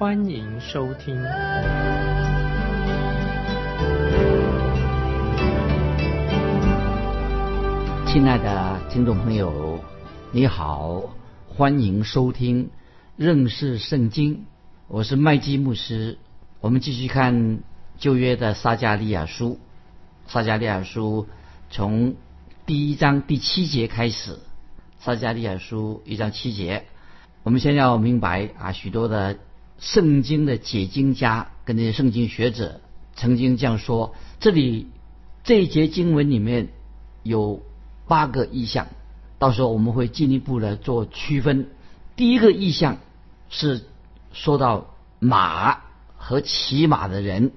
[0.00, 1.14] 欢迎收听。
[8.06, 9.78] 亲爱的听众朋友，
[10.32, 11.02] 你好，
[11.46, 12.70] 欢迎收听
[13.16, 14.46] 认识圣经。
[14.88, 16.16] 我是麦基牧师。
[16.62, 17.58] 我们继续看
[17.98, 19.60] 旧约的撒加利亚书，
[20.26, 21.28] 撒加利亚书。
[21.68, 22.14] 从
[22.64, 24.36] 第一章第七节开始，
[24.98, 26.86] 《撒加利亚书》一章七节，
[27.42, 29.36] 我们先要明白啊，许多的
[29.80, 32.80] 圣经的解经家跟那些圣经学者
[33.16, 34.88] 曾经这样说：这里
[35.42, 36.68] 这一节经文里面
[37.22, 37.62] 有
[38.06, 38.88] 八个意象，
[39.38, 41.68] 到时候我们会进一步的做区分。
[42.14, 42.98] 第一个意象
[43.48, 43.86] 是
[44.32, 45.80] 说到马
[46.16, 47.52] 和骑马的人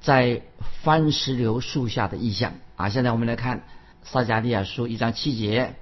[0.00, 0.42] 在
[0.82, 2.54] 番石榴树下的意象。
[2.74, 3.64] 啊，现在我们来看
[4.02, 5.76] 撒加利亚书一章七节，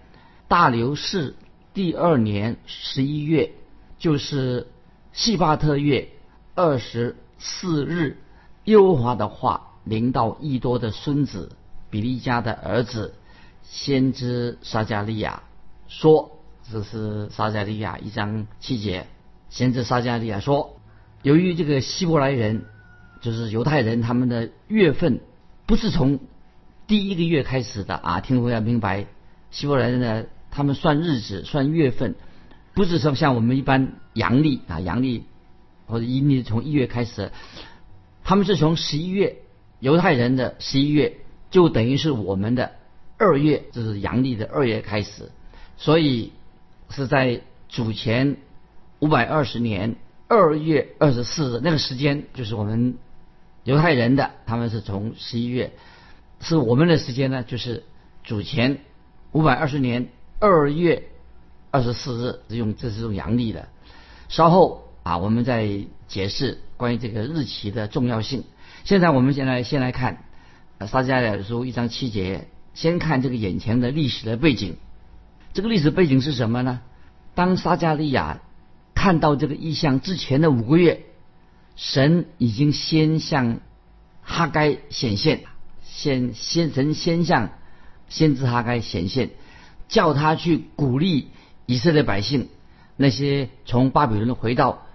[0.47, 1.37] 大流士
[1.73, 3.53] 第二年十一月，
[3.99, 4.67] 就是
[5.13, 6.09] 细巴特月
[6.55, 8.19] 二十四日，
[8.65, 11.53] 耶和华的话临到益多的孙子
[11.91, 13.15] 比利家的儿子
[13.63, 15.43] 先知撒加利亚
[15.89, 16.39] 说
[16.71, 19.07] ：“这是撒加利亚一章七节，
[19.49, 20.77] 先知撒加利亚说，
[21.23, 22.65] 由于这个希伯来人，
[23.21, 25.21] 就是犹太人，他们的月份
[25.67, 26.19] 不是从。”
[26.87, 29.07] 第一个月开始的啊，听众要明白，
[29.53, 32.17] 希伯来人呢，他们算日子、算月份，
[32.75, 35.25] 不是说像我们一般阳历啊，阳历
[35.87, 37.33] 或者阴历从一月开始，
[38.25, 39.37] 他们是从十一月，
[39.81, 41.17] 犹太人的十一月
[41.51, 42.73] 就等于是我们的
[43.19, 45.31] 二月，这是阳历的二月开始，
[45.77, 46.33] 所以
[46.89, 48.37] 是在主前
[49.01, 49.97] 五百二十年
[50.29, 52.97] 二月二十四日那个时间，就是我们
[53.65, 55.73] 犹太人的，他们是从十一月。
[56.43, 57.85] 是我们的时间呢，就是
[58.25, 58.79] 主前
[59.33, 60.09] 五百二十年
[60.39, 61.03] 二月
[61.71, 63.69] 二十四日，是用这是用阳历的。
[64.29, 65.69] 稍后啊，我们再
[66.09, 68.45] 解释关于这个日期的重要性。
[68.85, 70.25] 现在我们先来先来看
[70.81, 74.77] 撒迦利亚书一章七节，先看这个眼前的历史的背景。
[75.53, 76.81] 这个历史背景是什么呢？
[77.35, 78.41] 当撒迦利亚
[78.95, 81.05] 看到这个意象之前的五个月，
[81.77, 83.61] 神已经先向
[84.23, 85.43] 哈该显现。
[85.83, 87.51] 先先神先向
[88.09, 89.31] 先知哈该显现，
[89.89, 91.29] 叫他去鼓励
[91.71, 92.49] 以色列百姓，
[92.97, 94.87] 那些从巴比伦回到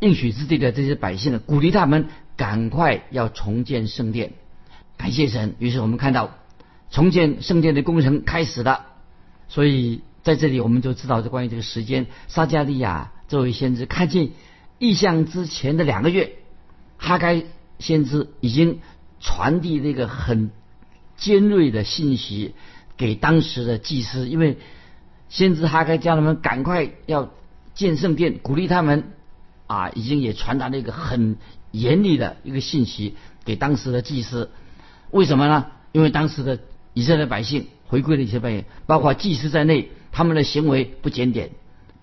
[0.00, 4.32] 应许之地的这些百姓呢，鼓励他们赶快要重建圣殿。
[4.96, 6.34] 感谢神，于是我们看到
[6.90, 8.86] 重建圣殿的工程开始了。
[9.48, 14.30] 所以在这里我们就知道这关于这个时间，撒加利亚这位先知看见
[14.78, 16.32] 异象之前的两个月，
[16.96, 17.44] 哈该
[17.78, 18.80] 先知已经。
[19.18, 20.50] 传递那个很
[21.16, 22.54] 尖锐的信息
[22.98, 24.58] 给当时的祭司，因为
[25.28, 27.30] 先知哈该叫他们赶快要
[27.74, 29.12] 建圣殿，鼓励他们
[29.66, 31.36] 啊，已经也传达了一个很
[31.70, 34.50] 严厉的一个信息给当时的祭司。
[35.10, 35.66] 为什么呢？
[35.92, 36.58] 因为当时的
[36.94, 41.50] 以色列百姓回归的一些百姓，包括祭司在内，他们的行为不检点。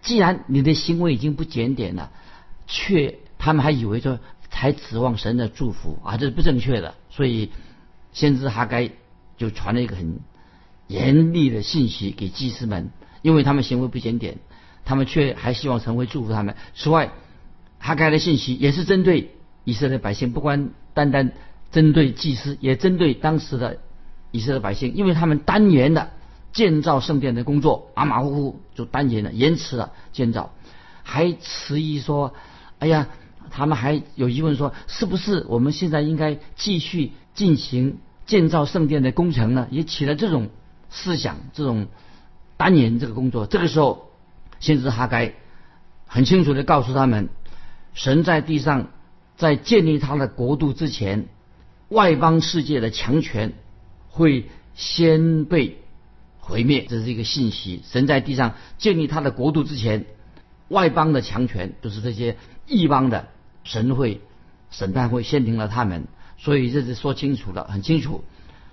[0.02, 2.12] 既然你的行为已经不检点了，
[2.68, 4.20] 却他们还以为说。
[4.56, 6.94] 才指望神的祝福啊，这是不正确的。
[7.10, 7.50] 所以，
[8.14, 8.92] 先知哈该
[9.36, 10.20] 就传了一个很
[10.86, 12.92] 严厉的信息给祭司们，
[13.24, 14.38] 因为他们行为不检点，
[14.86, 16.56] 他们却还希望神会祝福他们。
[16.76, 17.12] 此外，
[17.80, 19.32] 哈该的信息也是针对
[19.64, 21.32] 以色列百姓，不光单单
[21.72, 23.80] 针对祭司，也针对当时的
[24.30, 26.12] 以色列百姓，因为他们单元的
[26.52, 30.54] 建造圣殿的工作马马虎虎，就单元的延迟了建造，
[31.02, 32.36] 还迟疑说
[32.78, 33.08] ：“哎呀。”
[33.56, 40.50] 他们还有疑问说：“是不是我们现在应该继续进行建造圣殿的工程呢？”也起了这种
[40.90, 41.86] 思想，这种
[42.58, 43.46] 单延这个工作。
[43.46, 44.12] 这个时候，
[44.60, 45.34] 先知哈该
[46.06, 47.30] 很清楚的告诉他们：
[47.94, 48.88] 神在地上
[49.38, 51.28] 在建立他的国度之前，
[51.90, 53.54] 外邦世界的强权
[54.10, 55.80] 会先被
[56.40, 56.86] 毁灭。
[56.88, 57.82] 这是一个信息。
[57.86, 60.06] 神在地上建立他的国度之前，
[60.70, 63.28] 外邦的强权就是这些异邦的。
[63.64, 64.20] 神会
[64.72, 66.08] 审判会限定了他们，
[66.38, 68.24] 所以这是说清楚了，很清楚。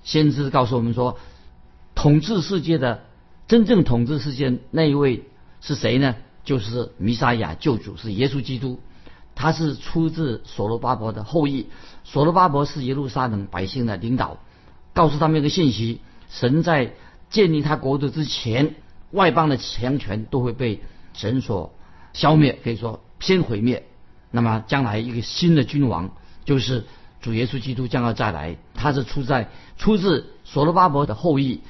[0.03, 1.19] 先知告诉我们说，
[1.94, 3.05] 统治世界的
[3.50, 5.25] 真正统治世界那一位
[5.61, 6.14] 是谁呢？
[6.44, 8.79] 就是弥撒亚救主，是耶稣基督。
[9.35, 11.67] 他是出自所罗巴伯的后裔。
[12.05, 14.38] 所罗巴伯是耶路撒冷百姓的领导，
[14.94, 16.93] 告诉他们一个信息：神在
[17.29, 18.76] 建立他国度之前，
[19.11, 20.81] 外邦的强权都会被
[21.12, 21.75] 神所
[22.12, 23.85] 消灭，可以说先毁灭。
[24.31, 26.12] 那么将来一个新的君王
[26.44, 26.85] 就是
[27.20, 31.62] 主耶稣基督将要再来，他是出在出自所罗巴伯的后裔。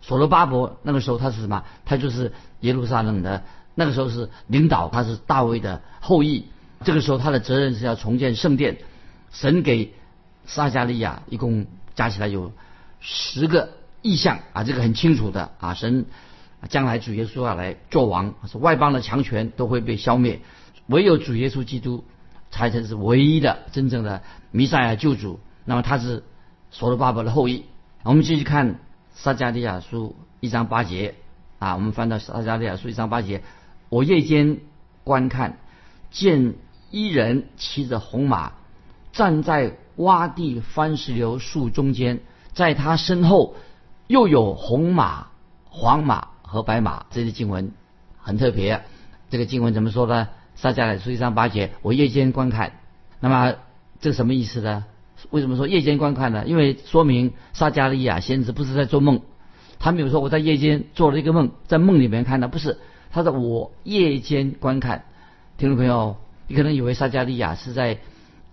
[0.00, 1.64] 所罗巴伯那个时候他是什么？
[1.84, 3.42] 他就是耶路撒冷的
[3.74, 6.46] 那个时候是领导，他是大卫的后裔。
[6.84, 8.78] 这个时候他的责任是要重建圣殿。
[9.30, 9.92] 神给
[10.46, 12.52] 撒加利亚一共加起来有
[13.00, 15.74] 十个意象啊，这个很清楚的啊。
[15.74, 16.06] 神
[16.68, 20.40] 将来主耶稣要来做王，是外邦的强权都会被消灭，
[20.86, 22.04] 唯有主耶稣基督
[22.50, 25.40] 才才是唯一的真正的弥赛亚救主。
[25.64, 26.24] 那么他是
[26.70, 27.66] 所罗巴伯的后裔。
[28.04, 28.80] 我们继续看
[29.20, 31.16] 撒加利亚书一章八节
[31.58, 33.42] 啊，我们翻到撒加利亚书一章八节，
[33.88, 34.58] 我夜间
[35.02, 35.58] 观看，
[36.12, 36.54] 见
[36.92, 38.52] 一人骑着红马。
[39.10, 42.20] 站在洼地番石榴树中间，
[42.52, 43.56] 在他身后
[44.06, 45.26] 又有红马、
[45.64, 47.06] 黄马和白马。
[47.10, 47.72] 这些经文
[48.20, 48.84] 很特别。
[49.30, 50.28] 这个经文怎么说呢？
[50.54, 52.74] 撒迦利书一章八节，我夜间观看。
[53.18, 53.54] 那么
[53.98, 54.84] 这什么意思呢？
[55.30, 56.44] 为什么说夜间观看呢？
[56.46, 59.20] 因为说明撒迦利亚先知不是在做梦，
[59.78, 62.78] 他没有说我在夜间做了一个梦，在梦里面看的，不是。
[63.10, 65.04] 他说我夜间观看。
[65.56, 66.16] 听众朋友，
[66.46, 67.98] 你可能以为撒迦利亚是在。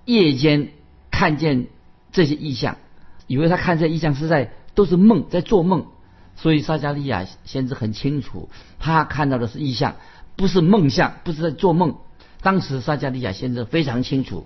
[0.08, 0.70] 夜间
[1.10, 1.66] 看见
[2.12, 2.78] 这些异象，
[3.26, 5.88] 以为他看这异象是在都是梦，在做梦。
[6.36, 8.48] 所以撒加利亚先知很清楚，
[8.78, 9.96] 他看到的是异象，
[10.36, 11.96] 不是梦象，不是在做梦。
[12.44, 14.46] 当时撒加利亚先知非常清楚。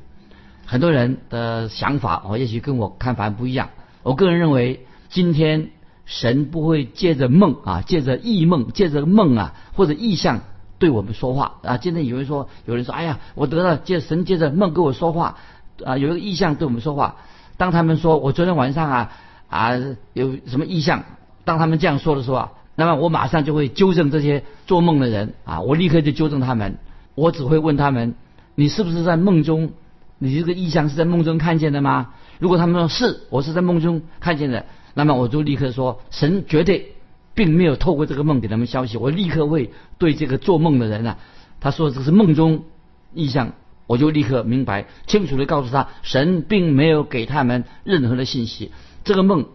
[0.70, 3.70] 很多人的想法哦，也许跟我看法不一样。
[4.04, 5.72] 我个人认为，今天
[6.06, 10.42] 神不会借着梦啊，借着异梦，借着梦啊，或者异象。
[10.78, 11.78] 对我们说话啊！
[11.78, 15.38] 今天有人说，有人说，哎呀，我得了借神借着梦跟我说话
[15.84, 17.16] 啊，有一个意象对我们说话。
[17.58, 19.12] 当他们说我昨天晚上啊
[19.50, 19.72] 啊
[20.14, 21.04] 有什么意象，
[21.46, 26.78] 当他们这样说的时候啊，那么我马上就会纠正这些做梦的人啊，我立刻就纠正他们。
[27.16, 28.14] 我只会问他们，
[28.54, 29.72] 你是不是在梦中？
[30.20, 32.14] 你这个意象是在梦中看见的吗？
[32.38, 36.94] 如果他们说是，我是在梦中看见的，那么我就立刻说，神绝对。
[37.36, 41.18] 并没有透过这个梦给他们消息，我立刻会对这个做梦的人啊，
[41.62, 42.66] 他说这是梦中
[43.14, 43.54] 意象，
[43.88, 48.74] 我就立刻明白，清楚的告诉他，神并没有给他们任何的信息。
[49.06, 49.46] 这个梦，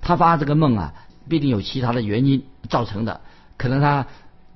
[0.00, 0.94] 他发这个梦啊，
[1.28, 3.20] 必定有其他的原因造成的，
[3.58, 4.06] 可能他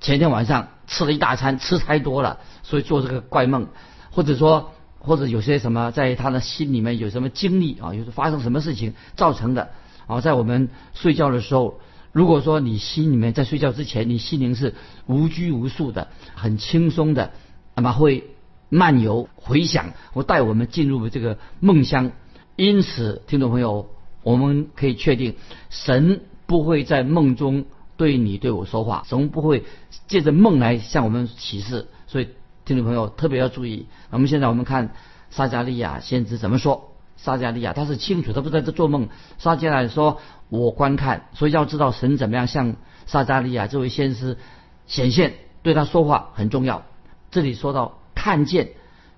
[0.00, 3.67] 前天晚上吃了一大餐，吃太多了，所以做这个怪梦，
[4.11, 9.71] 或者说，或者有些什么在他的心里面有什么经历啊，有发生什么事情造成的
[10.06, 11.81] 啊，在我们睡觉的时候。
[12.11, 14.75] 如果说你心里面在睡觉之前，你心灵是
[15.06, 17.33] 无拘无束的，很轻松的，
[17.77, 18.25] 那么会
[18.71, 22.11] 漫游回想，会带我们进入这个梦乡。
[22.56, 23.91] 因此，听众朋友，
[24.23, 25.37] 我们可以确定，
[25.69, 27.67] 神不会在梦中
[27.99, 29.65] 对你对我说话，神不会
[30.09, 31.89] 借着梦来向我们启示。
[32.06, 32.29] 所以，
[32.69, 33.87] 听众朋友特别要注意。
[34.11, 34.91] 我们现在我们看
[35.31, 36.93] 撒加利亚先知怎么说。
[37.17, 39.09] 撒加利亚他是清楚，他不在这做梦。
[39.38, 40.20] 撒加利亚说。
[40.50, 44.38] 我观看，所以要知道神怎么样向撒加利亚这位先知
[44.87, 46.85] 显现，对他说话很重要。
[47.31, 48.71] 这里说到看见，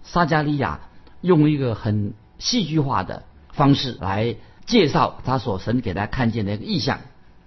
[0.02, 0.80] 撒加利亚
[1.20, 3.22] 用一个很戏剧化的
[3.52, 4.34] 方式来
[4.66, 6.98] 介绍他所神给他看见的一个意象。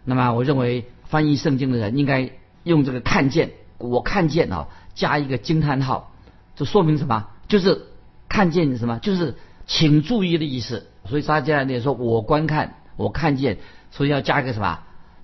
[0.06, 2.30] 那么，我认为翻译圣经的人应该
[2.64, 6.14] 用这个看见，我看见啊，加一个惊叹号，
[6.56, 7.28] 这说明什么？
[7.48, 7.88] 就是
[8.30, 9.00] 看见什么？
[9.00, 9.36] 就是
[9.66, 10.88] 请注意的意思。
[11.06, 13.58] 所以撒加利亚说：“我观看。”我看见，
[13.90, 14.82] 所以要加一个什么？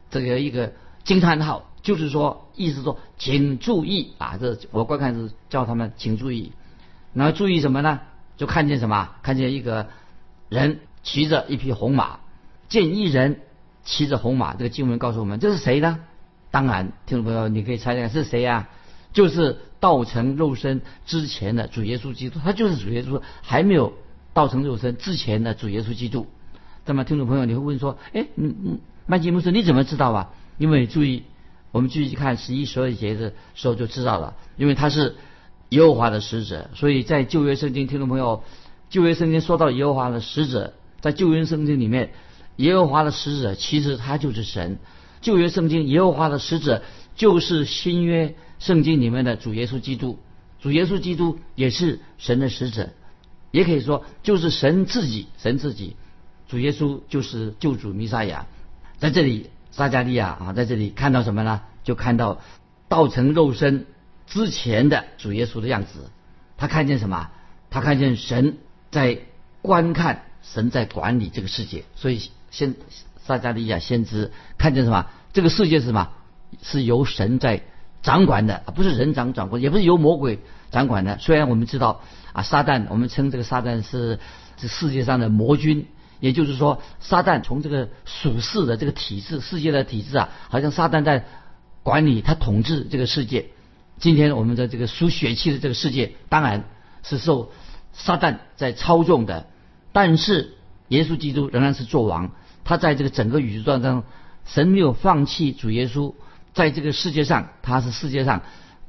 [0.09, 0.73] 这个一个
[1.03, 4.37] 惊叹号，就是说，意思说，请注意啊！
[4.41, 6.51] 这我观看是叫他们请注意，
[7.13, 7.99] 然后注意什么呢？
[8.37, 9.11] 就看见什么？
[9.21, 9.89] 看见一个
[10.49, 12.21] 人骑着一匹红马，
[12.69, 13.41] 见一人
[13.83, 14.55] 骑着红马。
[14.55, 15.99] 这个经文告诉我们，这是谁呢？
[16.49, 18.67] 当然，听众朋友，你可以猜猜是谁呀？
[19.13, 23.93] 就是道成肉身之前的主耶稣基督，他就是主耶稣，还没有
[24.33, 26.27] 道成肉身之前的主耶稣基督。
[26.85, 31.23] 那么，听众朋友，你会问说：“哎，嗯嗯，麦基牧师，你怎么知道啊？”因为注意，
[31.71, 34.35] 我们继续看十一、十二节的时候就知道了。
[34.57, 35.15] 因为他是
[35.69, 38.43] 耶和华的使者，所以在旧约圣经，听众朋友，
[38.89, 42.11] 旧约圣经说到耶和华的使者，在旧约圣经里面，
[42.55, 44.79] 耶和华的使者其实他就是神。
[45.21, 46.81] 旧约圣经耶和华的使者
[47.19, 50.19] 就是新约圣经里面的主耶稣基督，
[50.61, 52.91] 主耶稣基督也是神的使者，
[53.51, 55.97] 也可以说就是神自己，神自己。
[56.47, 58.47] 主耶稣就是救主弥撒亚，
[58.99, 61.61] 在这里撒加利亚啊，在这里看到什么呢？
[61.83, 62.39] 就看到
[62.87, 63.85] 道成肉身
[64.25, 66.09] 之前的主耶稣的样子。
[66.55, 67.31] 他看见什么？
[67.69, 68.59] 他看见神
[68.91, 69.19] 在
[69.61, 71.83] 观看，神在管理这个世界。
[71.97, 72.75] 所以先
[73.25, 75.07] 撒加利亚先知看见什么？
[75.33, 76.13] 这个世界是什么？
[76.61, 77.61] 是由神在
[78.01, 80.39] 掌管的，不是人掌掌管，也不是由魔鬼
[80.71, 81.17] 掌管的。
[81.17, 82.01] 虽然我们知道
[82.31, 84.19] 啊，撒旦，我们称这个撒旦是
[84.55, 85.87] 这世界上的魔君，
[86.21, 91.25] 也就是说，撒旦从这个属世的这个体制、世界的体制啊，好像撒旦在
[91.83, 93.47] 管理，他统治这个世界。
[93.97, 96.63] 今天我们的这个属血气的这个世界，当然
[97.03, 97.51] 是受
[97.91, 99.47] 撒旦在操纵的，
[99.91, 100.53] 但是
[100.87, 102.31] 耶稣基督仍然是作王，
[102.63, 104.03] 他在这个整个宇宙当中，
[104.45, 106.13] 神没有放弃主耶稣。
[106.59, 108.41] 在这个世界上，他是世界上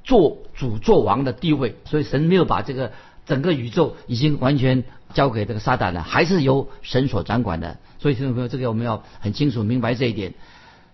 [0.02, 2.90] 做主做王的地位，所以神没有把这个
[3.26, 4.82] 整个宇宙已经完全
[5.14, 7.78] 交给这个撒旦了，还是由神所掌管的。
[8.00, 10.34] 所以听众朋友，这个我们要很清楚明白这一点。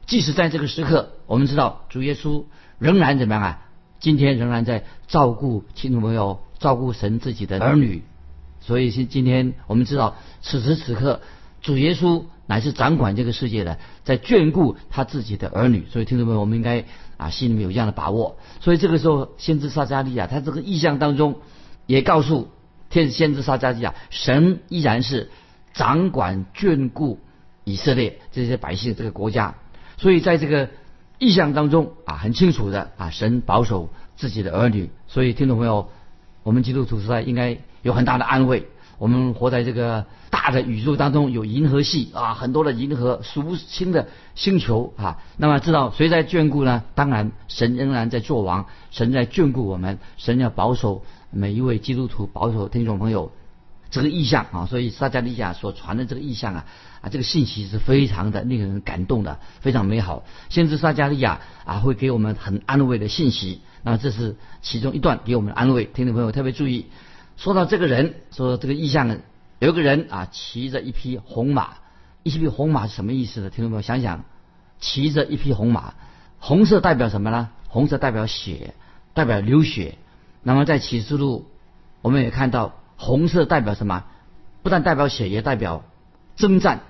[0.04, 2.44] 即使在这个时刻，我们知道主耶稣
[2.78, 3.62] 仍然怎么样啊？
[3.98, 8.02] 今天仍然在照顾听众朋友，照顾神自己的儿女。
[8.60, 11.22] 所以今今天我们知道，此时此刻
[11.62, 12.24] 主耶稣。
[12.46, 16.84] 乃是掌管这个世界的，在眷顾他自己的儿女，所以听众朋友，我们应该
[17.16, 18.36] 啊心里面有这样的把握。
[18.60, 21.40] 所以这个时候，先知撒加利亚他这个意象当中，
[21.86, 22.48] 也告诉
[22.88, 25.30] 天先知撒加利亚，神依然是
[25.74, 27.18] 掌管眷顾
[27.64, 29.56] 以色列这些百姓这个国家。
[29.96, 30.70] 所以在这个
[31.18, 34.90] 意象当中啊，很清楚的啊，神保守自己的儿女。
[35.08, 35.90] 所以听众朋友，
[36.44, 38.68] 我们基督徒实在应该有很大的安慰。
[38.98, 45.18] 我们活在这个大的宇宙当中，有银河系啊，很多的银河，数不清的星球啊。
[45.36, 46.82] 那么知道谁在眷顾呢？
[46.94, 53.32] 当然，神仍然在做王，神在眷顾我们，神要保守每一位基督徒，保守听众朋友
[53.90, 54.66] 这个意象啊。
[54.66, 56.64] 所以撒加利亚所传的这个意象啊，
[57.02, 60.24] 啊，这个信息是非常的令人感动的，非常美好。
[60.48, 63.60] 先知撒加利亚啊，会给我们很安慰的信息。
[63.82, 66.86] 那么这是其中一段给我们安慰，听众朋友特别注意。
[67.36, 69.18] 说到这个人，说这个意象，
[69.58, 71.74] 有个人啊，骑着一匹红马，
[72.22, 73.50] 一匹红马是什么意思呢？
[73.50, 74.24] 听众朋友想想，
[74.80, 75.94] 骑着一匹红马，
[76.38, 77.50] 红色代表什么呢？
[77.68, 78.74] 红色代表血，
[79.12, 79.96] 代表流血。
[80.42, 81.46] 那么在启示录，
[82.00, 84.04] 我们也看到红色代表什么？
[84.62, 85.84] 不但代表血，也代表
[86.36, 86.80] 征战、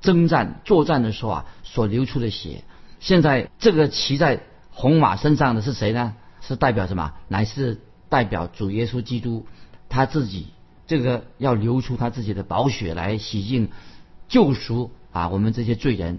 [0.00, 2.64] 征战、作战的时候啊所流出的血。
[2.98, 6.16] 现在这个骑在红马身上的是谁呢？
[6.40, 7.12] 是代表什么？
[7.28, 9.46] 乃是代表主耶稣基督。
[9.94, 10.48] 他自己
[10.88, 13.70] 这个要流出他自己的宝血来洗净、
[14.26, 16.18] 救赎啊，我们这些罪人，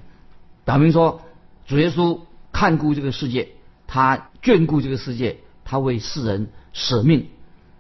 [0.63, 1.19] 表明说
[1.67, 2.21] 主耶稣
[2.53, 3.49] 看顾这个世界，
[3.85, 7.27] 他眷顾这个世界，他为世人舍命，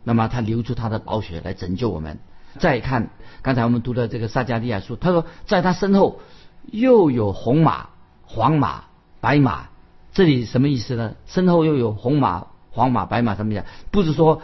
[0.03, 2.19] 那么他流出他的宝血来拯救我们。
[2.59, 3.11] 再看
[3.41, 6.19] 刚才我们读的这个撒加利亚书，他说在他身后
[6.65, 7.87] 又有红马、
[8.25, 8.83] 黄马、
[9.21, 9.69] 白马，
[10.11, 11.15] 这里什么意思呢？
[11.25, 13.63] 身后又有红马、黄马、白马什么意思？
[13.91, 14.41] 不是说。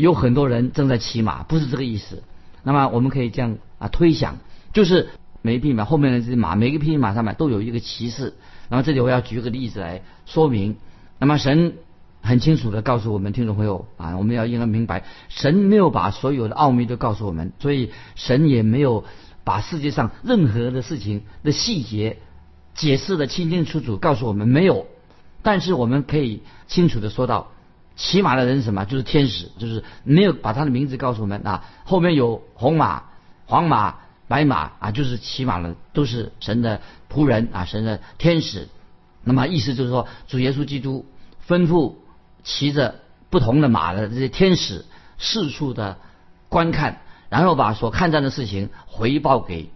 [0.00, 2.22] 有很多人正在骑马，不是这个意思。
[2.62, 4.38] 那么我们可以这样啊推想，
[4.72, 5.10] 就是
[5.42, 8.34] 每一匹马后面的这些马，每一匹马上面都有一个骑士。
[8.68, 10.76] 然后这里我要举个例子来说明。
[11.18, 11.74] 那么神
[12.22, 19.04] 很清楚的告诉我们听众朋友啊，我们要应该明白，神没有把所有的奥秘都告诉我们，所以神也没有
[19.44, 22.18] 把世界上任何的事情的细节
[22.74, 24.86] 解释的清清楚楚告诉我们没有。
[25.42, 27.48] 但是我们可以清楚的说到。
[28.02, 28.86] 骑马的人是什么？
[28.86, 31.64] 就是天使，就是没有把他的名字告诉我们啊。
[31.84, 33.02] 后面有红马、
[33.44, 36.80] 黄马、白马啊，就是骑马的都是神的
[37.12, 38.68] 仆人啊，神的天使。
[39.22, 41.04] 那么意思就是说，主耶稣基督
[41.46, 41.96] 吩咐
[42.42, 44.86] 骑着不同的马的这些天使
[45.18, 45.98] 四处的
[46.48, 49.68] 观看，然后把所看见的事情回报给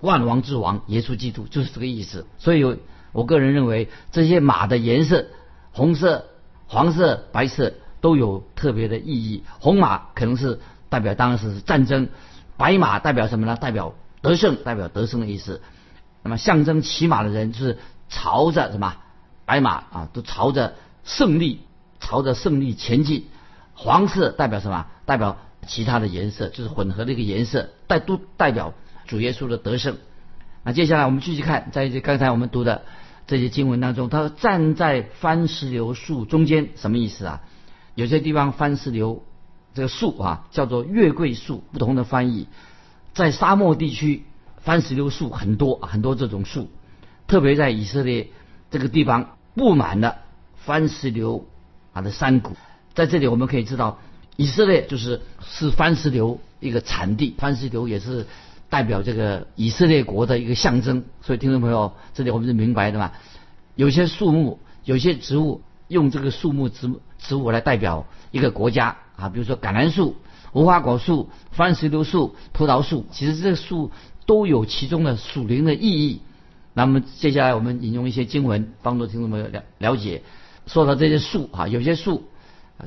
[0.00, 2.28] 万王之王耶稣基督，就是这个意思。
[2.38, 2.78] 所以，
[3.10, 5.26] 我个人认为这些马的颜色，
[5.72, 6.26] 红色。
[6.72, 9.44] 黄色、白色都有特别的意义。
[9.60, 12.08] 红马可能是代表当时是战争，
[12.56, 13.56] 白马代表什么呢？
[13.56, 15.60] 代表得胜，代表得胜的意思。
[16.22, 17.76] 那么象征骑马的人是
[18.08, 18.96] 朝着什么？
[19.44, 20.72] 白马啊，都朝着
[21.04, 21.60] 胜利，
[22.00, 23.26] 朝着胜利前进。
[23.74, 24.86] 黄色代表什么？
[25.04, 25.36] 代表
[25.66, 28.72] 其他的颜色，就是混合的一个颜色，代都代表
[29.06, 29.98] 主耶稣的得胜。
[30.64, 32.80] 那接下来我们继续看，在这刚才我们读的。
[33.32, 37.40] 这些经文当中，他站在番石榴树中间，什么意思啊？
[37.94, 39.24] 有些地方番石榴
[39.72, 42.46] 这个树啊，叫做月桂树，不同的翻译。
[43.14, 44.24] 在沙漠地区，
[44.60, 46.68] 番石榴树很多很多这种树，
[47.26, 48.28] 特别在以色列
[48.70, 50.18] 这个地方布满了
[50.56, 51.46] 番石榴
[51.94, 52.54] 啊的山谷。
[52.92, 53.98] 在这里我们可以知道，
[54.36, 58.26] 以色列就是是番石榴一个产地，番石榴也是。
[58.72, 63.12] 代表这个以色列国的一个象征，所以听众朋友，这里我们是明白的嘛？
[63.74, 70.16] 有些树木、有些植物用这个树木植植物来代表一个国家啊，比如说橄榄树，
[70.54, 73.90] 无花果树、番石榴树、葡萄树，其实这个树
[74.24, 76.22] 都有其中的属灵的意义。
[76.72, 80.22] 那么接下来我们引用一些经文，帮助听众朋友了了解。
[80.66, 82.22] 说到这些树啊，有些树，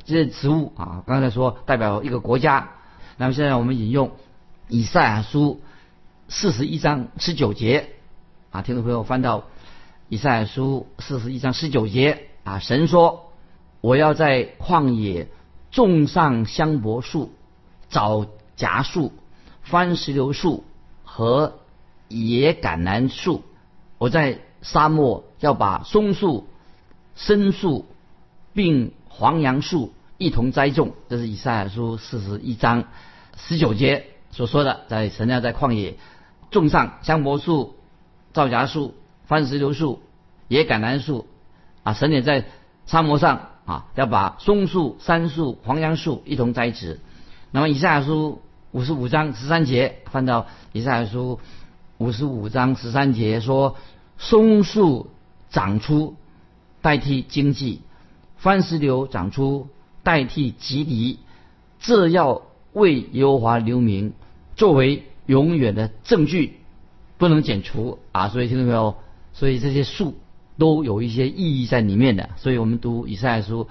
[0.04, 2.70] 这些植物啊，刚才说代表一个国家。
[3.18, 4.10] 那么现在我们引用
[4.66, 5.60] 以赛亚书
[6.28, 7.90] 四十一章十九节
[8.50, 9.44] 啊，听众朋友翻到
[10.08, 13.30] 以赛亚书四十一章十九节啊，神说
[13.80, 15.28] ：“我要在旷野
[15.70, 17.32] 种上香柏树、
[17.88, 19.12] 枣荚树、
[19.62, 20.64] 番石榴树
[21.04, 21.60] 和
[22.08, 23.44] 野橄榄树。
[23.98, 26.48] 我在沙漠要把松树、
[27.14, 27.86] 参树
[28.52, 32.84] 并黄杨树。”一同栽种，这是以赛亚书四十一章
[33.36, 35.96] 十九节所说的，在神要在旷野
[36.50, 37.76] 种上香柏树、
[38.32, 38.94] 皂荚树、
[39.26, 40.00] 番石榴树、
[40.48, 41.26] 野橄榄树
[41.82, 42.44] 啊，神也在
[42.86, 47.00] 沙漠上啊，要把松树、杉树、黄杨树一同栽植。
[47.50, 48.40] 那么以赛亚书
[48.72, 51.40] 五十五章十三节，翻到以赛亚书
[51.98, 53.76] 五十五章十三节说，
[54.18, 55.10] 松树
[55.50, 56.16] 长出
[56.82, 57.82] 代替经济，
[58.36, 59.68] 番石榴长出。
[60.02, 61.18] 代替吉迪，
[61.80, 64.12] 这要为耶和华留名，
[64.54, 66.54] 作为永远的证据，
[67.18, 68.28] 不能剪除啊！
[68.28, 68.96] 所以听到没有？
[69.32, 70.14] 所以这些树
[70.58, 72.30] 都有一些意义在里面的。
[72.36, 73.68] 所以我们读以赛亚书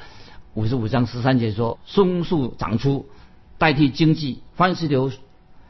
[0.53, 3.05] 五十五章十三节说：松树长出，
[3.57, 5.11] 代替经济；番石榴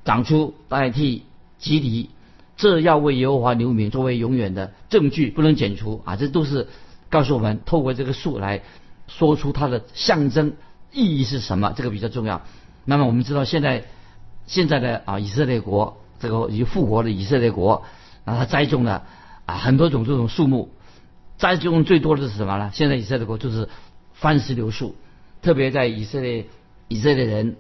[0.04, 1.24] 长出，代替
[1.58, 2.10] 吉迪，
[2.58, 6.16] 这要为耶和华留名，作为永远的证据，不能剪除啊！
[6.16, 6.68] 这都是
[7.10, 8.62] 告诉我们，透过这个树来。
[9.08, 10.54] 说出它的象征
[10.92, 11.74] 意义是什么？
[11.78, 12.42] 这个比较重要。
[12.86, 13.86] 那么我们知道，现在
[14.48, 17.84] 现在的啊以色列国这个已经复活的以色列国，
[18.26, 19.04] 啊，他栽种了
[19.46, 20.70] 啊很多种这种树木，
[21.38, 22.72] 栽种最多的是什么呢？
[22.74, 23.70] 现在以色列国就是
[24.14, 24.96] 番石榴树，
[25.42, 26.48] 特别在以色列
[26.88, 27.58] 以色列人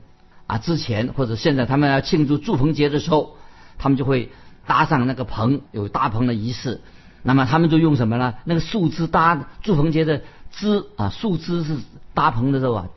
[0.48, 3.36] 啊之前或者现在他们要庆祝祝棚节的时候，
[3.78, 4.32] 他们就会
[4.65, 6.82] 搭上那个棚，有搭棚的仪式。
[7.24, 8.36] 那么他们就用什么呢？
[8.43, 10.21] 那个树枝搭祝棚节的。
[10.58, 11.76] 枝啊，树枝是
[12.13, 12.88] 搭棚的时候啊，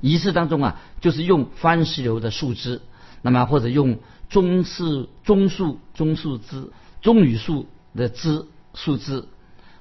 [0.00, 2.82] 仪式当中啊，就是用番石榴的树枝，
[3.22, 6.70] 那么或者用棕树、棕树、棕树枝、
[7.02, 9.24] 棕榈树的枝树枝。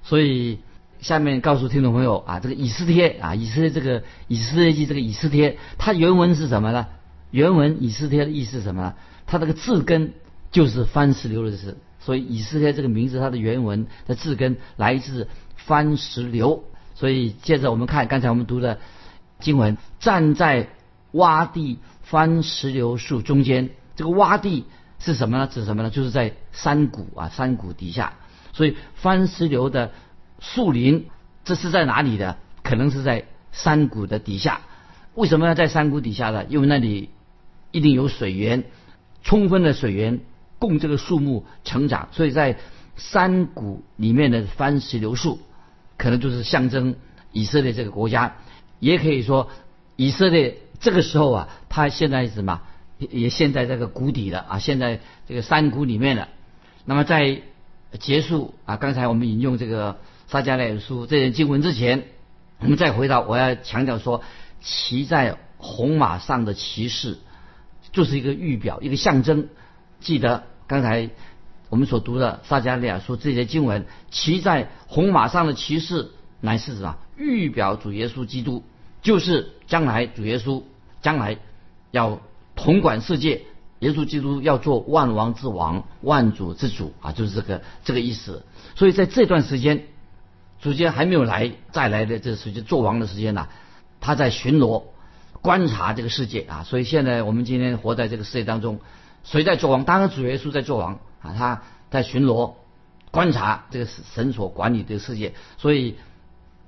[0.03, 0.59] 所以
[1.01, 6.87] 下面告诉听众朋友啊，这个以斯帖啊，以斯帖这个以斯帖记这个以斯帖，它原文是什么呢？
[7.31, 8.93] 原文以斯帖的意思是什么呢？
[9.27, 10.13] 它这个字根
[10.51, 16.63] 就是番石榴的字，所以以斯帖这个名字它的原文的字根来自番石榴。
[16.95, 18.79] 所以，接着我们看刚才我们读的
[19.39, 20.67] 经文，站在
[21.13, 23.69] 洼地番石榴树中间。
[23.95, 24.65] 这个洼地
[24.99, 25.47] 是什么呢？
[25.47, 25.89] 指什么呢？
[25.89, 28.13] 就是在山谷啊，山谷底下。
[28.53, 29.91] 所以，番石榴的
[30.39, 31.07] 树林，
[31.43, 32.37] 这是在哪里的？
[32.63, 34.61] 可能是在山谷的底下。
[35.15, 36.45] 为什么要在山谷底下呢？
[36.49, 37.09] 因为那里
[37.71, 38.65] 一定有水源，
[39.23, 40.19] 充分的水源
[40.57, 42.09] 供这个树木成长。
[42.11, 42.57] 所以在
[42.95, 45.39] 山谷里面的番石榴树。
[45.97, 46.95] 可能就是象征
[47.33, 48.37] 以色列这个国家，
[48.79, 49.49] 也可以说
[49.97, 52.61] 以色列这个时候啊，它现在什么
[52.97, 56.27] 也也陷在这个谷底了啊，陷在这个山谷里面了。
[56.85, 57.41] 那么在
[57.99, 62.05] 结束啊，刚才我们引用这个撒迦利亚书这些经文之前，
[62.59, 64.23] 我们再回到我要强调说，
[64.61, 67.17] 骑在红马上的骑士
[67.91, 69.49] 就是一个预表，一个象征。
[69.99, 71.09] 记得刚才。
[71.71, 76.09] 我们所读的撒迦利亚书这些经文，骑在红马上的骑士
[76.41, 76.97] 乃是什么？
[77.15, 78.63] 预表主耶稣基督，
[79.01, 80.63] 就是将来主耶稣
[81.01, 81.37] 将来
[81.91, 82.21] 要
[82.55, 83.43] 统管世界，
[83.79, 88.43] 耶稣基督要做万王之王、万主之主啊，就是这个这个意思。
[88.75, 89.87] 所以在这段时间，
[90.61, 93.47] 主间还没有来，再来的这时间做王的时间呢，
[94.01, 94.83] 他在巡逻
[95.41, 96.63] 观察这个世界啊。
[96.63, 98.79] 所以现在我们今天活在这个世界当中，
[99.23, 99.83] 谁在做王？
[99.83, 100.99] 当然主耶稣在做王。
[101.21, 102.53] 啊，他在巡逻、
[103.11, 105.97] 观察这个神所管理的世界，所以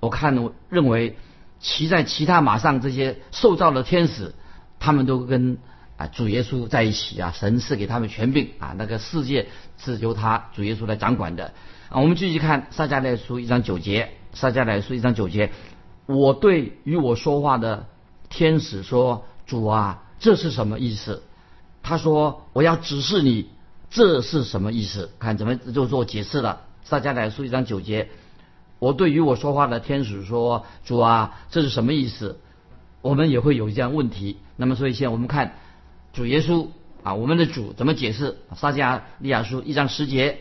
[0.02, 1.16] 我看我认为
[1.62, 4.34] 骑在其他马上这些受造的天使，
[4.80, 5.58] 他们都跟
[5.98, 9.48] 啊主耶稣在一起啊，神赐给他们权柄啊，那个世界
[9.78, 11.54] 是由他主耶稣来掌管的
[11.90, 12.02] 啊。
[12.02, 15.52] 我们继续看撒迦利亚书一章九节，撒迦利亚书一章九节，
[16.08, 17.86] 我对与我说话的
[18.30, 21.24] 天使说：“主啊，这是什么意思？”
[21.84, 23.50] 他说：“我要指示你。”
[23.92, 25.10] 这是什么意思？
[25.20, 26.62] 看怎么就做解释了。
[26.86, 28.10] 撒迦来书一章九节，
[28.82, 32.40] 我对于我说话的天使说：“主啊，这是什么意思？”
[33.04, 34.38] 我们也会有这样问题。
[34.56, 35.54] 那么，所以现在我们看
[36.14, 36.66] 主耶稣
[37.04, 38.40] 啊，我们的主怎么解释？
[38.56, 40.40] 撒迦利亚书一章十节，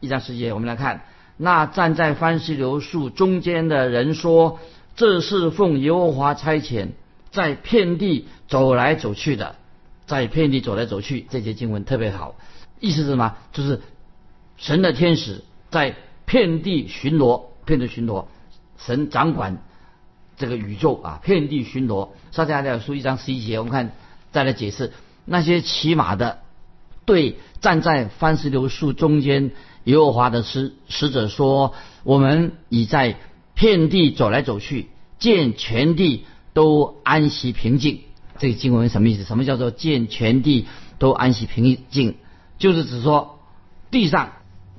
[0.00, 1.02] 一章十节，我们来看
[1.36, 4.60] 那站在番石榴树中间的人说
[4.96, 6.88] ：“这是奉耶和华差遣，
[7.30, 9.56] 在遍地走来走去的，
[10.06, 11.26] 在遍地走来走去。
[11.28, 12.34] 这节经文特别好，
[12.80, 13.36] 意思是什么？
[13.52, 13.82] 就是
[14.56, 18.24] 神的天使在遍地巡逻，遍地巡逻，
[18.78, 19.62] 神掌管
[20.38, 22.08] 这个宇宙啊，遍地巡逻。
[22.32, 23.92] 撒迦利亚书一章十一节，我们看
[24.32, 24.94] 再来解释
[25.26, 26.38] 那些骑马的
[27.04, 29.50] 对站在番石榴树中间
[29.84, 33.16] 耶和华的使使者说：“我们已在
[33.54, 38.00] 遍地走来走去，见全地都安息平静。”
[38.40, 39.24] 这个经文什么意思？
[39.24, 40.66] 什么叫做见全地
[40.98, 42.14] 都安息平静？
[42.56, 43.40] 就是指说
[43.90, 44.32] 地上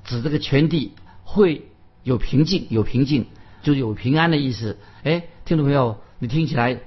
[0.04, 1.69] 指这个全地会
[2.04, 3.26] 有平静，有平静
[3.62, 4.78] 就是有平安的意思。
[5.04, 6.80] 哎，听众朋友，你听起来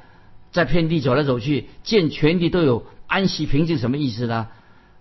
[0.51, 4.49] 在遍地走来走去，见全地都有安息平静，什么意思呢？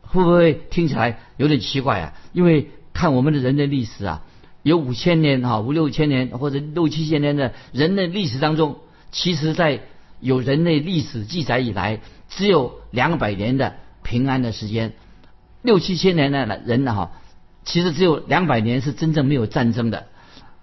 [0.02, 2.14] 会不会听起来有点奇怪啊？
[2.34, 4.24] 因为看我们的人类历史啊，
[4.64, 8.80] 有五千年哈，五六千年或者六七千年的人类历史当中，
[9.12, 9.82] 其实在
[10.20, 14.94] 有人类历史记载以来，只有两百年的平安的时间，
[15.62, 17.12] 六七千年的人呢哈，
[17.64, 20.08] 其实只有两百年是真正没有战争的。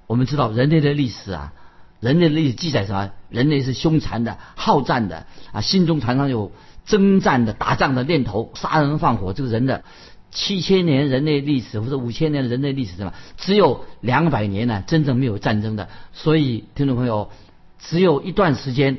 [0.07, 1.53] 我们知道人类的历史啊，
[2.01, 3.11] 人类历史记载什么？
[3.29, 6.53] 人类是凶残的、好战的啊，心中常常有。
[6.87, 9.85] 征战的、打仗的念头，杀人放火，这个人的
[10.31, 15.91] 七千年人类历史或者五千年人类历史什么，只有两百年呢，真正没有战争的。
[16.15, 17.31] 所以，听众朋友，
[17.79, 18.97] 只有一段时间，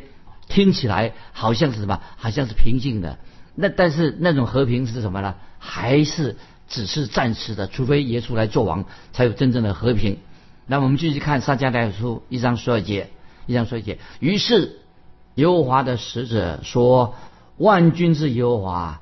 [0.47, 3.17] 听起来好像是什么，好像是平静的。
[3.55, 5.33] 那但是那种和平是什么呢？
[5.57, 6.38] 还是
[6.69, 7.67] 只是暂时的？
[7.67, 10.19] 除非耶稣来做王，才有真正的和平。
[10.67, 13.10] 那我们继续看撒迦利亚书一章十二节，
[13.47, 13.99] 一章十二节。
[14.19, 14.79] 于是
[15.36, 17.15] 耶和华的使者说。
[17.60, 19.01] 万军之耶和华，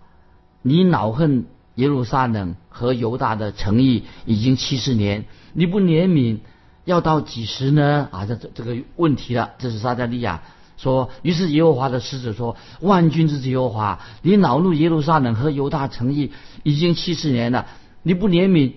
[0.63, 6.39] 你恼恨耶路撒冷和犹大的诚意已经七十年，你不怜悯，
[6.83, 8.09] 要到几时呢？
[8.11, 9.51] 啊，这这这个问题了。
[9.59, 10.41] 这是撒加利亚
[10.77, 11.09] 说。
[11.21, 16.31] 于是耶和华的使者说：“万军之耶和华，你恼怒耶路撒冷和犹大诚意
[16.63, 17.65] 已经七十年了，
[18.03, 18.73] 你不怜悯，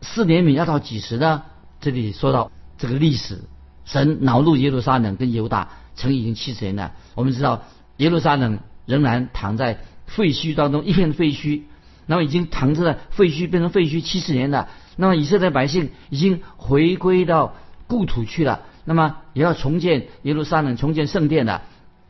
[0.00, 1.42] 是怜悯要到几时呢？”
[1.80, 3.42] 这里说到这个历史，
[3.84, 6.92] 神恼怒耶路撒冷跟犹大诚意已经七十年了。
[7.14, 7.62] 我们知道
[7.98, 8.58] 耶路撒冷。
[8.86, 11.62] 仍然躺在废墟当中，一片废墟，
[12.06, 14.68] 然后已经躺着了废墟变成废墟七十年了。
[14.96, 17.54] 那么以色列百姓已经回归到
[17.86, 21.62] 故土去了，那么也要重建耶路撒冷，重建圣殿的。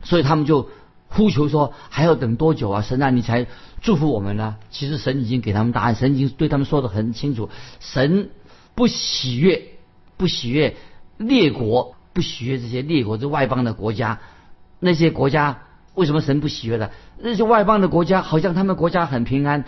[0.03, 0.69] 所以他们就
[1.07, 2.81] 呼求说：“还要等多久啊？
[2.81, 3.45] 神啊，你才
[3.81, 8.29] 祝福我们呢？”其实神已经给他们答案，神已经对他们说的很清楚：神
[8.75, 9.61] 不喜悦，
[10.17, 10.75] 不喜悦
[11.17, 14.19] 列国，不喜悦这些列国，这外邦的国家，
[14.79, 15.63] 那些国家。
[15.93, 16.91] 为什么神不喜悦的？
[17.19, 19.65] 那些外邦的国家好像他们国家很平安，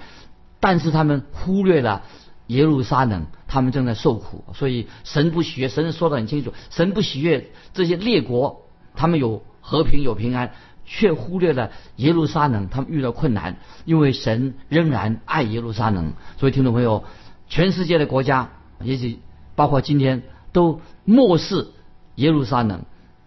[0.62, 2.04] 但是他们忽略了
[2.48, 5.70] 耶路撒冷，他们正在受苦，所以神不喜悦。
[5.70, 8.64] 神说的很清楚，神不喜悦这些列国，
[8.96, 10.54] 他们有和平有平安，
[10.86, 16.14] 却忽略了耶路撒冷，他们遇到困难，因为神仍然爱耶路撒冷。
[16.40, 17.04] 所以听众朋友，
[17.48, 18.50] 全世界的国家，
[18.82, 19.20] 也许
[19.54, 21.68] 包括今天都漠视
[22.16, 22.82] 耶路撒冷，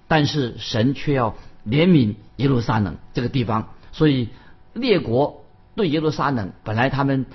[0.09, 1.37] 但是神却要。
[1.69, 4.29] 怜悯耶路撒冷这个地方，所以
[4.73, 7.27] 列国对耶路撒冷本来他们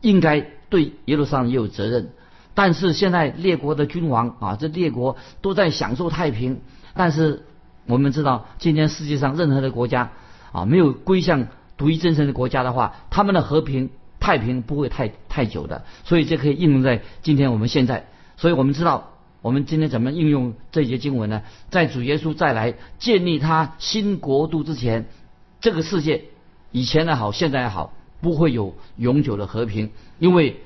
[0.00, 2.10] 应该对耶路撒冷也有责任，
[2.56, 6.60] 但是现在列国的君王啊，这列国都在享受太平，
[6.94, 7.44] 但是
[7.86, 10.10] 我们知道今天世界上任何的国家
[10.50, 19.12] 啊，没有归向独一真神的国家的话，他们的和平太平不会太太久的，所以这可以应用在今天我们现在，所以我们知道。
[19.42, 21.42] 我们今天怎么应用这节经文呢？
[21.70, 25.06] 在主耶稣再来建立他新国度之前，
[25.60, 26.24] 这个世界
[26.72, 30.56] 以前的好，现在也好，不会有永久的和平，因为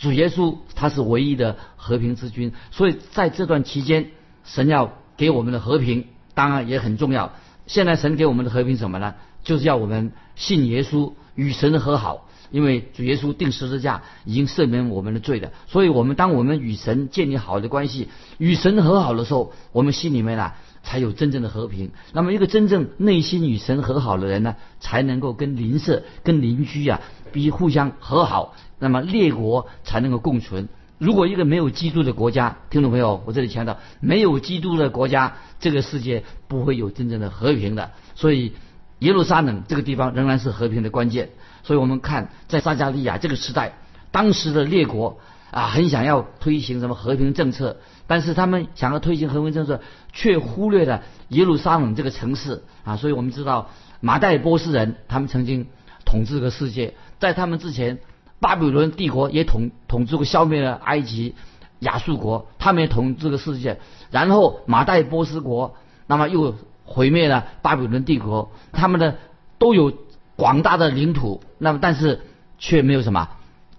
[0.00, 2.52] 主耶稣他是唯一的和平之君。
[2.72, 4.10] 所以在这段期间，
[4.42, 7.32] 神要给我们的和平，当然也很重要。
[7.68, 9.14] 现在神给我们的和平什么呢？
[9.44, 12.26] 就是要我们信耶稣，与神和好。
[12.50, 18.08] 因为主耶稣定十字架已经赦免我们的罪了，所以我们当我们与神建立好的关系，
[18.38, 21.90] 与神和好的时候，我们心里面啊才有真正的和平。
[22.12, 27.00] 那么一个真正内心与神和好的人呢，才能够跟邻舍、跟邻居啊，
[27.32, 30.68] 比互相和好，那么列国才能够共存。
[30.98, 37.92] 如果一个没有基督的国家，听众朋友，我这里强调，没有基督的国家，这个世界不会有真正的和平的。
[38.14, 38.52] 所以
[38.98, 41.30] 耶路撒冷这个地方仍然是和平的关键。
[41.62, 43.78] 所以我们看，在撒加利亚这个时代，
[44.10, 45.18] 当时的列国
[45.50, 49.80] 啊，很想要推行什么和平政策，但是他们想要推行和平政策，
[50.12, 52.96] 却忽略了耶路撒冷这个城市啊。
[52.96, 55.66] 所以我们知道，马代波斯人他们曾经
[56.04, 57.98] 统治这个世界，在他们之前，
[58.38, 61.34] 巴比伦帝国也统统治过，消灭了埃及、
[61.80, 63.80] 亚述国，他们也统治这个世界。
[64.10, 69.16] 然后马代波斯国，那么又毁灭了巴比伦帝国，他们的
[69.58, 69.92] 都有
[70.36, 72.20] 广大的领土，那么但是
[72.58, 73.28] 却没有什么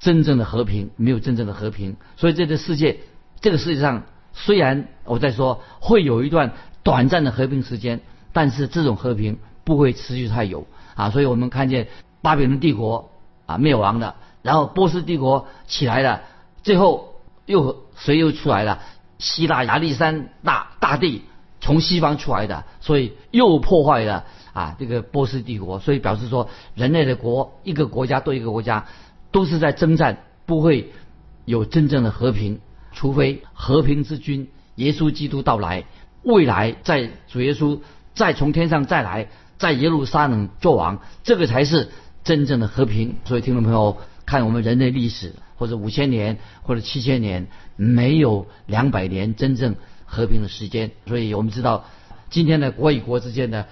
[0.01, 1.95] 真正的和平，没有真正的和平。
[2.17, 2.99] 所以这个世界，
[3.39, 6.51] 这个世界上虽然我在说会有一段
[6.83, 8.01] 短暂的和平时间，
[8.33, 11.11] 但是这种和平不会持续太久啊。
[11.11, 11.87] 所以我们看见
[12.21, 13.11] 巴比伦帝国
[13.45, 16.23] 啊灭亡了，然后波斯帝国起来了，
[16.63, 18.81] 最后又谁又出来了？
[19.19, 21.21] 希腊亚历山大大帝
[21.59, 28.87] 从西方出来的，所以又破坏了啊这个波斯帝国，所以表示说人类的国一个国家对一个国家
[29.31, 30.91] 都是在征战，不会
[31.45, 32.59] 有真正的和平，
[32.91, 35.85] 除非和平之君耶稣基督到来，
[36.23, 37.79] 未来在主耶稣
[38.13, 41.89] 再从天上再来，在耶路撒冷作王，这个才是
[42.23, 43.15] 真正的和平。
[43.25, 45.33] 所以听众朋友看我们人类历史。
[45.61, 50.89] 或者五千年，或者七千年，没有两百年真正和平的时间。
[51.05, 51.85] 所以我们知道，
[52.31, 53.67] 今天的国与国之间的，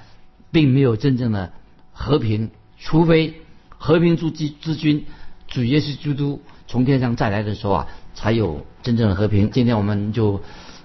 [0.52, 1.52] 并没有真正的
[1.92, 5.08] 和平，除非和平之之君
[5.50, 9.52] 主耶稣基督从天上再来的时候啊，才有真正的和平。
[9.52, 10.42] 今天我们就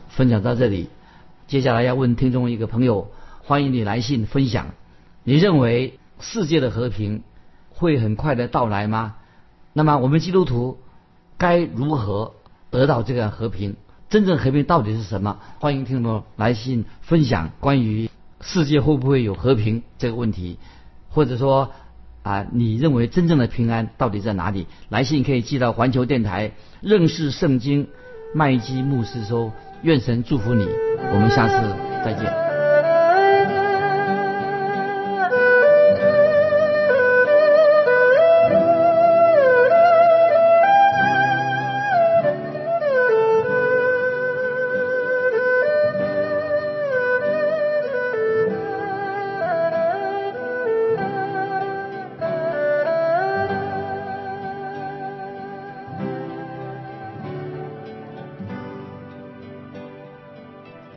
[0.08, 0.88] 分享到这里，
[1.46, 3.10] 接下来要问听众一个朋友，
[3.42, 4.74] 欢迎你来信分享，
[5.22, 7.22] 你认为世界的和平
[7.70, 9.16] 会很快的到来吗？
[9.72, 10.78] 那么我们基督徒。
[11.36, 12.34] 该如何
[12.70, 13.74] 得到这个和平？
[14.08, 15.40] 真正和平到底是什么？
[15.58, 18.08] 欢迎听众来信分享关于
[18.40, 20.58] 世界会不会有和平这个问题，
[21.10, 21.72] 或者说
[22.24, 24.66] 啊，你认为真正的平安到底在哪里？
[24.88, 27.86] 来信可以寄到环球电台认识圣经
[28.34, 30.66] 麦基牧师说，愿神祝福你，
[31.12, 32.53] 我们下次再见。